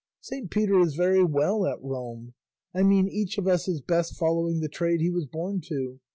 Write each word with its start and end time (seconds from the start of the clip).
Saint 0.19 0.49
Peter 0.49 0.79
is 0.79 0.95
very 0.95 1.23
well 1.23 1.63
at 1.67 1.79
Rome; 1.79 2.33
I 2.73 2.81
mean 2.81 3.07
each 3.07 3.37
of 3.37 3.47
us 3.47 3.67
is 3.67 3.81
best 3.81 4.15
following 4.17 4.59
the 4.59 4.67
trade 4.67 4.99
he 4.99 5.11
was 5.11 5.27
born 5.27 5.61
to. 5.65 5.99